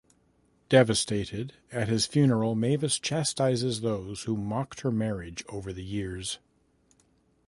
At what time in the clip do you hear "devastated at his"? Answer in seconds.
0.67-2.07